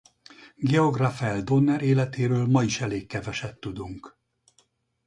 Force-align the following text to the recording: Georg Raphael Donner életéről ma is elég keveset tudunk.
Georg 0.55 0.95
Raphael 0.95 1.41
Donner 1.43 1.81
életéről 1.81 2.45
ma 2.47 2.63
is 2.63 2.81
elég 2.81 3.07
keveset 3.07 3.59
tudunk. 3.59 4.17